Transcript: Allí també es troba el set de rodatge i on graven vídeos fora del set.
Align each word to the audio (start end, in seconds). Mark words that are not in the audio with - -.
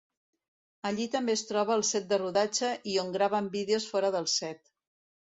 Allí 0.89 1.05
també 1.15 1.35
es 1.41 1.45
troba 1.51 1.77
el 1.81 1.85
set 1.91 2.09
de 2.15 2.21
rodatge 2.23 2.73
i 2.95 2.99
on 3.05 3.15
graven 3.21 3.55
vídeos 3.61 3.91
fora 3.95 4.15
del 4.19 4.31
set. 4.41 4.69